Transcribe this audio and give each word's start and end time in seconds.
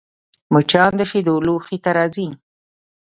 مچان 0.53 0.91
د 0.97 1.01
شیدو 1.11 1.35
لوښي 1.45 1.77
ته 1.83 1.89
راځي 1.97 2.27